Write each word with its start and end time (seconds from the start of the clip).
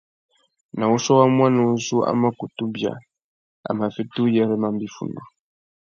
Nà 0.77 0.83
wuchiô 0.91 1.13
wa 1.21 1.25
muaná 1.35 1.61
uzu 1.73 1.97
a 2.09 2.11
mà 2.21 2.29
kutu 2.37 2.63
bia, 2.73 2.93
a 3.67 3.69
mà 3.77 3.85
fiti 3.95 4.19
uyêrê 4.25 4.55
mamba 4.61 4.83
iffundu. 4.87 5.23